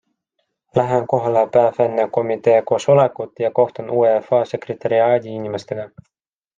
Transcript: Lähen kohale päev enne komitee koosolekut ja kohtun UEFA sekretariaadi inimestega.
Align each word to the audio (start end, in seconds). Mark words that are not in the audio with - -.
Lähen 0.77 1.05
kohale 1.11 1.43
päev 1.57 1.77
enne 1.85 2.07
komitee 2.17 2.57
koosolekut 2.73 3.45
ja 3.45 3.55
kohtun 3.61 3.95
UEFA 4.01 4.43
sekretariaadi 4.57 5.41
inimestega. 5.41 5.91